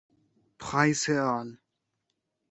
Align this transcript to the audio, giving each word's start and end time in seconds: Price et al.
Price 0.57 1.09
et 1.09 1.17
al. 1.19 1.59